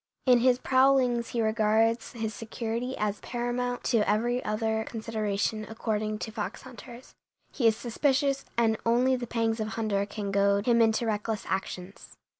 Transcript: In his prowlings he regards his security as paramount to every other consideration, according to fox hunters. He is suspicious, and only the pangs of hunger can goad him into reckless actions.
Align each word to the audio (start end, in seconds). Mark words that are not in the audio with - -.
In 0.25 0.39
his 0.39 0.57
prowlings 0.57 1.27
he 1.27 1.43
regards 1.43 2.13
his 2.13 2.33
security 2.33 2.97
as 2.97 3.19
paramount 3.19 3.83
to 3.83 3.97
every 4.09 4.43
other 4.43 4.83
consideration, 4.83 5.63
according 5.69 6.17
to 6.17 6.31
fox 6.31 6.63
hunters. 6.63 7.13
He 7.51 7.67
is 7.67 7.77
suspicious, 7.77 8.43
and 8.57 8.77
only 8.83 9.15
the 9.15 9.27
pangs 9.27 9.59
of 9.59 9.67
hunger 9.67 10.07
can 10.07 10.31
goad 10.31 10.65
him 10.65 10.81
into 10.81 11.05
reckless 11.05 11.45
actions. 11.47 12.17